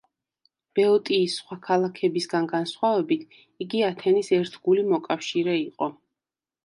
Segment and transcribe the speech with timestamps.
[0.77, 5.95] ბეოტიის სხვა ქალაქებისგან განსხვავებით იგი ათენის ერთგული მოკავშირე იყო.